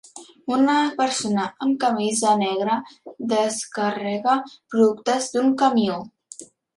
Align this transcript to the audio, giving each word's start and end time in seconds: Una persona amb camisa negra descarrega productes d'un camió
Una 0.53 0.75
persona 0.99 1.43
amb 1.65 1.75
camisa 1.83 2.31
negra 2.41 2.77
descarrega 3.33 4.39
productes 4.73 5.29
d'un 5.37 5.53
camió 5.61 6.01